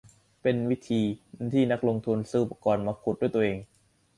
[0.41, 1.01] เป็นวิธี
[1.53, 3.57] ที่นักลงทุนซื้ออุปกรณ์มาขุดด้วยตัวเอง